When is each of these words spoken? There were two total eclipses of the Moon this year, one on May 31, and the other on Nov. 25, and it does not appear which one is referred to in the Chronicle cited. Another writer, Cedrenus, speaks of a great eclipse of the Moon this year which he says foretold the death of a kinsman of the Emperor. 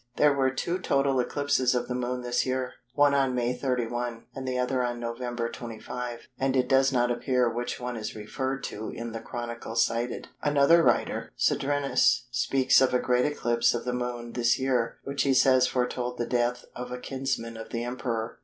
There 0.15 0.33
were 0.33 0.49
two 0.49 0.79
total 0.79 1.19
eclipses 1.19 1.75
of 1.75 1.87
the 1.87 1.93
Moon 1.93 2.21
this 2.21 2.43
year, 2.43 2.73
one 2.95 3.13
on 3.13 3.35
May 3.35 3.53
31, 3.53 4.25
and 4.33 4.47
the 4.47 4.57
other 4.57 4.81
on 4.83 4.99
Nov. 4.99 5.19
25, 5.21 6.27
and 6.39 6.55
it 6.55 6.67
does 6.67 6.91
not 6.91 7.11
appear 7.11 7.47
which 7.47 7.79
one 7.79 7.95
is 7.95 8.15
referred 8.15 8.63
to 8.63 8.89
in 8.89 9.11
the 9.11 9.19
Chronicle 9.19 9.75
cited. 9.75 10.29
Another 10.41 10.81
writer, 10.81 11.29
Cedrenus, 11.37 12.25
speaks 12.31 12.81
of 12.81 12.95
a 12.95 12.99
great 12.99 13.25
eclipse 13.25 13.75
of 13.75 13.85
the 13.85 13.93
Moon 13.93 14.31
this 14.31 14.57
year 14.57 14.97
which 15.03 15.21
he 15.21 15.35
says 15.35 15.67
foretold 15.67 16.17
the 16.17 16.25
death 16.25 16.65
of 16.75 16.91
a 16.91 16.97
kinsman 16.97 17.55
of 17.55 17.69
the 17.69 17.83
Emperor. 17.83 18.39